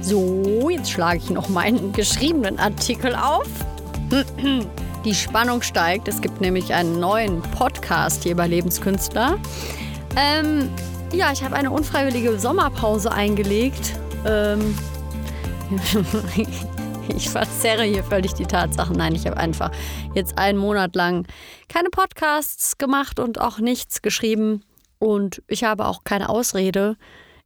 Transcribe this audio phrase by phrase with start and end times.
[0.00, 3.48] So, jetzt schlage ich noch meinen geschriebenen Artikel auf.
[5.04, 6.08] Die Spannung steigt.
[6.08, 9.38] Es gibt nämlich einen neuen Podcast hier bei Lebenskünstler.
[10.16, 10.70] Ähm,
[11.12, 13.94] ja, ich habe eine unfreiwillige Sommerpause eingelegt.
[14.26, 14.76] Ähm,
[17.16, 18.96] ich verzerre hier völlig die Tatsachen.
[18.96, 19.70] Nein, ich habe einfach
[20.14, 21.26] jetzt einen Monat lang
[21.68, 24.62] keine Podcasts gemacht und auch nichts geschrieben.
[24.98, 26.96] Und ich habe auch keine Ausrede.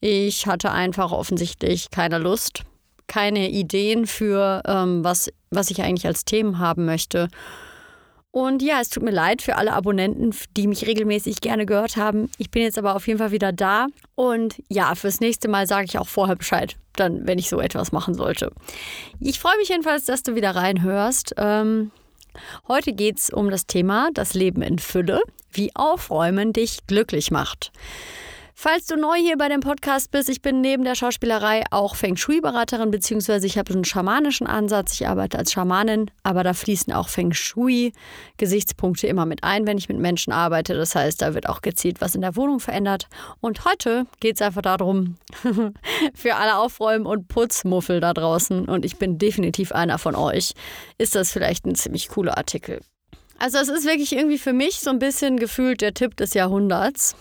[0.00, 2.62] Ich hatte einfach offensichtlich keine Lust,
[3.06, 7.28] keine Ideen für, ähm, was, was ich eigentlich als Themen haben möchte.
[8.36, 12.30] Und ja, es tut mir leid für alle Abonnenten, die mich regelmäßig gerne gehört haben.
[12.36, 13.86] Ich bin jetzt aber auf jeden Fall wieder da.
[14.14, 17.92] Und ja, fürs nächste Mal sage ich auch vorher Bescheid, dann, wenn ich so etwas
[17.92, 18.52] machen sollte.
[19.20, 21.34] Ich freue mich jedenfalls, dass du wieder reinhörst.
[21.38, 21.92] Ähm,
[22.68, 27.72] heute geht es um das Thema das Leben in Fülle, wie Aufräumen dich glücklich macht.
[28.58, 32.16] Falls du neu hier bei dem Podcast bist, ich bin neben der Schauspielerei auch Feng
[32.16, 34.94] Shui-Beraterin, beziehungsweise ich habe einen schamanischen Ansatz.
[34.94, 39.90] Ich arbeite als Schamanin, aber da fließen auch Feng Shui-Gesichtspunkte immer mit ein, wenn ich
[39.90, 40.72] mit Menschen arbeite.
[40.72, 43.08] Das heißt, da wird auch gezielt was in der Wohnung verändert.
[43.42, 45.16] Und heute geht es einfach darum,
[46.14, 50.54] für alle Aufräumen und Putzmuffel da draußen, und ich bin definitiv einer von euch,
[50.96, 52.80] ist das vielleicht ein ziemlich cooler Artikel.
[53.38, 57.14] Also es ist wirklich irgendwie für mich so ein bisschen gefühlt der Tipp des Jahrhunderts.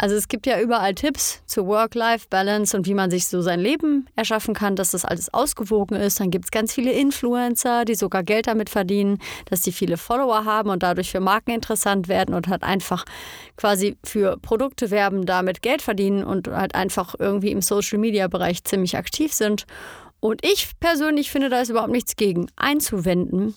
[0.00, 4.06] Also es gibt ja überall Tipps zur Work-Life-Balance und wie man sich so sein Leben
[4.14, 6.20] erschaffen kann, dass das alles ausgewogen ist.
[6.20, 10.44] Dann gibt es ganz viele Influencer, die sogar Geld damit verdienen, dass sie viele Follower
[10.44, 13.04] haben und dadurch für Marken interessant werden und halt einfach
[13.56, 19.32] quasi für Produkte werben, damit Geld verdienen und halt einfach irgendwie im Social-Media-Bereich ziemlich aktiv
[19.32, 19.66] sind.
[20.20, 23.54] Und ich persönlich finde, da ist überhaupt nichts gegen einzuwenden.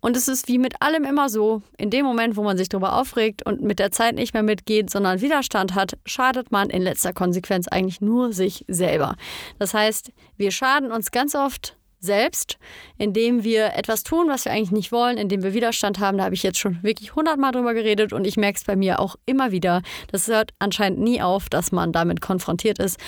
[0.00, 2.96] Und es ist wie mit allem immer so, in dem Moment, wo man sich darüber
[2.96, 7.12] aufregt und mit der Zeit nicht mehr mitgeht, sondern Widerstand hat, schadet man in letzter
[7.12, 9.16] Konsequenz eigentlich nur sich selber.
[9.58, 12.58] Das heißt, wir schaden uns ganz oft selbst,
[12.96, 16.18] indem wir etwas tun, was wir eigentlich nicht wollen, indem wir Widerstand haben.
[16.18, 19.00] Da habe ich jetzt schon wirklich hundertmal drüber geredet und ich merke es bei mir
[19.00, 19.82] auch immer wieder.
[20.10, 22.98] Das hört anscheinend nie auf, dass man damit konfrontiert ist.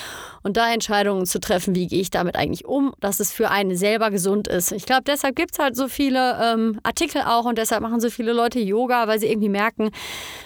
[0.43, 3.75] Und da Entscheidungen zu treffen, wie gehe ich damit eigentlich um, dass es für einen
[3.75, 4.71] selber gesund ist.
[4.71, 8.09] Ich glaube, deshalb gibt es halt so viele ähm, Artikel auch und deshalb machen so
[8.09, 9.91] viele Leute Yoga, weil sie irgendwie merken,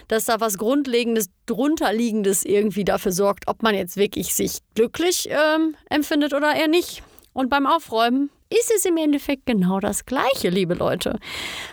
[0.07, 5.75] dass da was Grundlegendes, drunterliegendes irgendwie dafür sorgt, ob man jetzt wirklich sich glücklich ähm,
[5.89, 7.03] empfindet oder eher nicht.
[7.33, 11.19] Und beim Aufräumen ist es im Endeffekt genau das Gleiche, liebe Leute.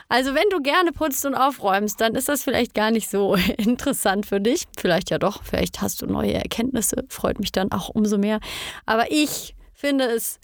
[0.09, 4.27] Also wenn du gerne putzt und aufräumst, dann ist das vielleicht gar nicht so interessant
[4.27, 4.65] für dich.
[4.78, 8.41] Vielleicht ja doch, vielleicht hast du neue Erkenntnisse, freut mich dann auch umso mehr.
[8.87, 10.38] Aber ich finde es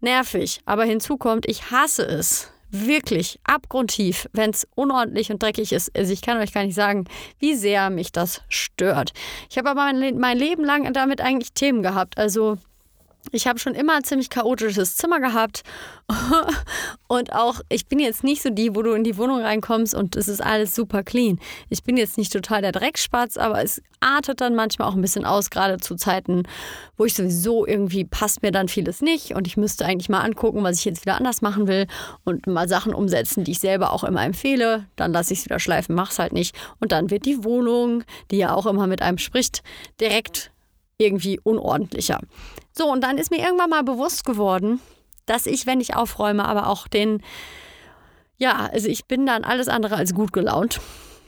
[0.00, 0.60] nervig.
[0.64, 2.52] Aber hinzu kommt, ich hasse es.
[2.72, 5.90] Wirklich abgrundtief, wenn es unordentlich und dreckig ist.
[5.96, 7.06] Also ich kann euch gar nicht sagen,
[7.40, 9.12] wie sehr mich das stört.
[9.50, 12.16] Ich habe aber mein, mein Leben lang damit eigentlich Themen gehabt.
[12.16, 12.58] Also
[13.32, 15.62] ich habe schon immer ein ziemlich chaotisches Zimmer gehabt.
[17.08, 20.16] und auch, ich bin jetzt nicht so die, wo du in die Wohnung reinkommst und
[20.16, 21.38] es ist alles super clean.
[21.68, 25.24] Ich bin jetzt nicht total der Dreckspatz, aber es artet dann manchmal auch ein bisschen
[25.24, 26.42] aus, gerade zu Zeiten,
[26.96, 30.64] wo ich sowieso irgendwie passt mir dann vieles nicht und ich müsste eigentlich mal angucken,
[30.64, 31.86] was ich jetzt wieder anders machen will
[32.24, 34.86] und mal Sachen umsetzen, die ich selber auch immer empfehle.
[34.96, 36.56] Dann lasse ich es wieder schleifen, mach's halt nicht.
[36.80, 39.62] Und dann wird die Wohnung, die ja auch immer mit einem spricht,
[40.00, 40.50] direkt
[40.98, 42.20] irgendwie unordentlicher.
[42.72, 44.80] So, und dann ist mir irgendwann mal bewusst geworden,
[45.26, 47.22] dass ich, wenn ich aufräume, aber auch den,
[48.36, 50.80] ja, also ich bin dann alles andere als gut gelaunt.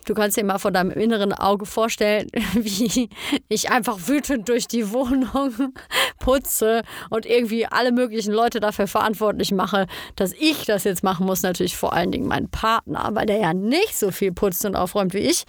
[0.05, 3.09] Du kannst dir mal vor deinem inneren Auge vorstellen, wie
[3.49, 5.73] ich einfach wütend durch die Wohnung
[6.19, 9.87] putze und irgendwie alle möglichen Leute dafür verantwortlich mache,
[10.17, 11.43] dass ich das jetzt machen muss.
[11.43, 15.15] Natürlich vor allen Dingen mein Partner, weil der ja nicht so viel putzt und aufräumt
[15.15, 15.45] wie ich.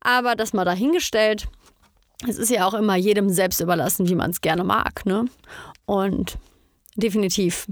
[0.00, 1.46] Aber das mal dahingestellt
[2.26, 5.04] es ist ja auch immer jedem selbst überlassen, wie man es gerne mag.
[5.04, 5.26] Ne?
[5.84, 6.38] Und
[6.96, 7.66] definitiv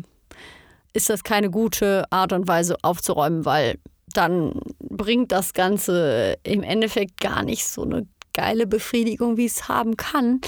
[0.93, 3.79] ist das keine gute Art und Weise aufzuräumen, weil
[4.13, 9.97] dann bringt das Ganze im Endeffekt gar nicht so eine geile Befriedigung, wie es haben
[9.97, 10.41] kann.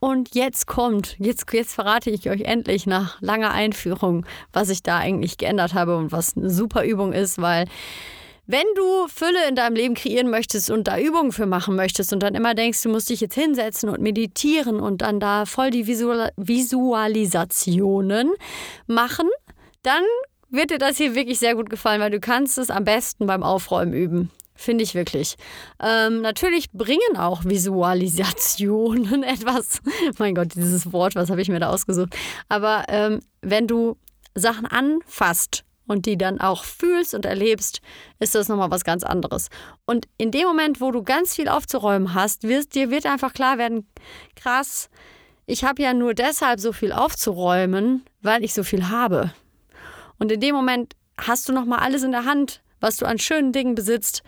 [0.00, 4.98] Und jetzt kommt, jetzt, jetzt verrate ich euch endlich nach langer Einführung, was ich da
[4.98, 7.66] eigentlich geändert habe und was eine super Übung ist, weil
[8.46, 12.22] wenn du Fülle in deinem Leben kreieren möchtest und da Übungen für machen möchtest und
[12.22, 15.86] dann immer denkst, du musst dich jetzt hinsetzen und meditieren und dann da voll die
[15.86, 18.32] Visual Visualisationen
[18.86, 19.28] machen,
[19.82, 20.02] dann
[20.50, 23.42] wird dir das hier wirklich sehr gut gefallen, weil du kannst es am besten beim
[23.42, 24.30] Aufräumen üben.
[24.56, 25.34] Finde ich wirklich.
[25.82, 29.80] Ähm, natürlich bringen auch Visualisationen etwas.
[30.18, 32.14] mein Gott, dieses Wort, was habe ich mir da ausgesucht?
[32.48, 33.96] Aber ähm, wenn du
[34.36, 37.80] Sachen anfasst und die dann auch fühlst und erlebst,
[38.18, 39.48] ist das nochmal was ganz anderes.
[39.84, 43.58] Und in dem Moment, wo du ganz viel aufzuräumen hast, wirst, dir wird einfach klar
[43.58, 43.86] werden,
[44.36, 44.88] krass,
[45.46, 49.32] ich habe ja nur deshalb so viel aufzuräumen, weil ich so viel habe.
[50.18, 53.52] Und in dem Moment hast du nochmal alles in der Hand, was du an schönen
[53.52, 54.22] Dingen besitzt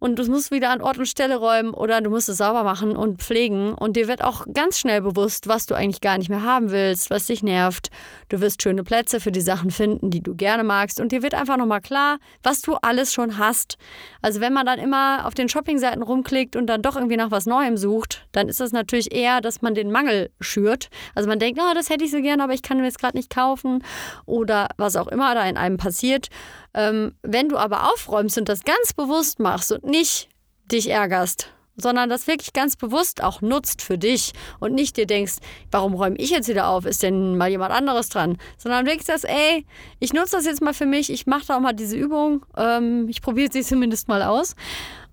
[0.00, 2.96] und du musst wieder an Ort und Stelle räumen oder du musst es sauber machen
[2.96, 6.42] und pflegen und dir wird auch ganz schnell bewusst, was du eigentlich gar nicht mehr
[6.42, 7.90] haben willst, was dich nervt.
[8.28, 11.34] Du wirst schöne Plätze für die Sachen finden, die du gerne magst und dir wird
[11.34, 13.76] einfach nochmal klar, was du alles schon hast.
[14.22, 17.46] Also wenn man dann immer auf den Shoppingseiten rumklickt und dann doch irgendwie nach was
[17.46, 20.88] Neuem sucht, dann ist das natürlich eher, dass man den Mangel schürt.
[21.14, 23.16] Also man denkt, oh, das hätte ich so gerne, aber ich kann mir jetzt gerade
[23.16, 23.84] nicht kaufen
[24.24, 26.28] oder was auch immer da in einem passiert.
[26.74, 30.28] Ähm, wenn du aber aufräumst und das ganz bewusst machst und nicht
[30.70, 35.36] dich ärgerst, sondern das wirklich ganz bewusst auch nutzt für dich und nicht dir denkst,
[35.70, 36.84] warum räume ich jetzt wieder auf?
[36.84, 38.38] Ist denn mal jemand anderes dran?
[38.58, 39.66] Sondern wirklich sagst, ey,
[39.98, 43.08] ich nutze das jetzt mal für mich, ich mache da auch mal diese Übung, ähm,
[43.08, 44.54] ich probiere sie zumindest mal aus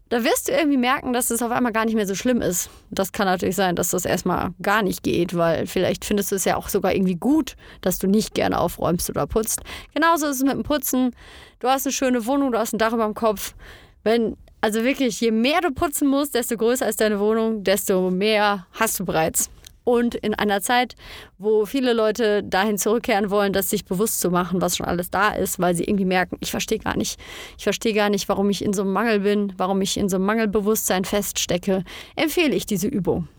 [0.10, 2.70] da wirst du irgendwie merken, dass es auf einmal gar nicht mehr so schlimm ist.
[2.90, 6.46] Das kann natürlich sein, dass das erstmal gar nicht geht, weil vielleicht findest du es
[6.46, 9.62] ja auch sogar irgendwie gut, dass du nicht gerne aufräumst oder putzt.
[9.94, 11.12] Genauso ist es mit dem Putzen.
[11.60, 13.54] Du hast eine schöne Wohnung, du hast ein Dach über dem Kopf.
[14.04, 18.66] Wenn, also wirklich, je mehr du putzen musst, desto größer ist deine Wohnung, desto mehr
[18.72, 19.50] hast du bereits.
[19.88, 20.98] Und in einer Zeit,
[21.38, 25.30] wo viele Leute dahin zurückkehren wollen, das sich bewusst zu machen, was schon alles da
[25.30, 27.18] ist, weil sie irgendwie merken, ich verstehe gar nicht,
[27.58, 30.18] ich verstehe gar nicht, warum ich in so einem Mangel bin, warum ich in so
[30.18, 31.86] einem Mangelbewusstsein feststecke,
[32.18, 33.30] empfehle ich diese Übung.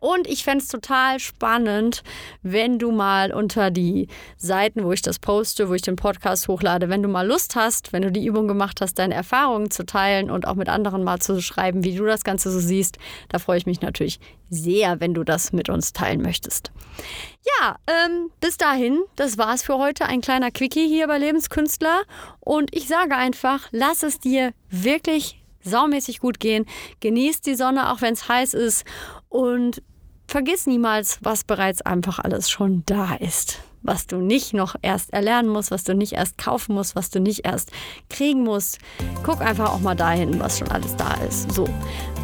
[0.00, 2.02] Und ich fände es total spannend,
[2.42, 6.88] wenn du mal unter die Seiten, wo ich das poste, wo ich den Podcast hochlade,
[6.88, 10.30] wenn du mal Lust hast, wenn du die Übung gemacht hast, deine Erfahrungen zu teilen
[10.30, 12.98] und auch mit anderen mal zu schreiben, wie du das Ganze so siehst.
[13.28, 16.72] Da freue ich mich natürlich sehr, wenn du das mit uns teilen möchtest.
[17.60, 20.06] Ja, ähm, bis dahin, das war's für heute.
[20.06, 22.02] Ein kleiner Quickie hier bei Lebenskünstler.
[22.40, 26.66] Und ich sage einfach, lass es dir wirklich saumäßig gut gehen.
[27.00, 28.84] Genieß die Sonne, auch wenn es heiß ist.
[29.28, 29.82] Und
[30.26, 33.60] vergiss niemals, was bereits einfach alles schon da ist.
[33.82, 37.20] Was du nicht noch erst erlernen musst, was du nicht erst kaufen musst, was du
[37.20, 37.70] nicht erst
[38.10, 38.78] kriegen musst.
[39.22, 41.52] Guck einfach auch mal dahin, was schon alles da ist.
[41.52, 41.68] So.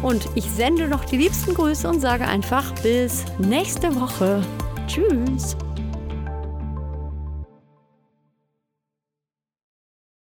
[0.03, 4.43] Und ich sende noch die liebsten Grüße und sage einfach bis nächste Woche.
[4.87, 5.55] Tschüss.